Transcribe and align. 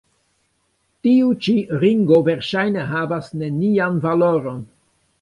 Tiu 1.07 1.29
ĉi 1.47 1.55
ringo 1.85 2.23
verŝajne 2.31 2.89
havas 2.95 3.31
nenian 3.45 4.05
valoron. 4.09 4.63